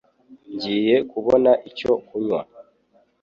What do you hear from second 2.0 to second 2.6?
kunywa